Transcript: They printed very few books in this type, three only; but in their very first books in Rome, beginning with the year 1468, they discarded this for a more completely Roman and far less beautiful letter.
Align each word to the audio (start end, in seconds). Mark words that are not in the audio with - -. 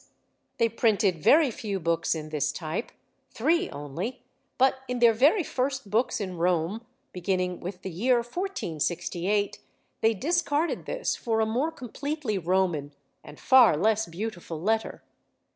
They 0.57 0.67
printed 0.67 1.21
very 1.21 1.51
few 1.51 1.79
books 1.79 2.15
in 2.15 2.29
this 2.29 2.51
type, 2.51 2.91
three 3.29 3.69
only; 3.69 4.23
but 4.57 4.79
in 4.87 4.97
their 4.97 5.13
very 5.13 5.43
first 5.43 5.91
books 5.91 6.19
in 6.19 6.37
Rome, 6.39 6.83
beginning 7.13 7.59
with 7.59 7.83
the 7.83 7.91
year 7.91 8.15
1468, 8.15 9.59
they 10.01 10.15
discarded 10.15 10.85
this 10.87 11.15
for 11.15 11.39
a 11.39 11.45
more 11.45 11.71
completely 11.71 12.39
Roman 12.39 12.95
and 13.23 13.39
far 13.39 13.77
less 13.77 14.07
beautiful 14.07 14.59
letter. 14.59 15.03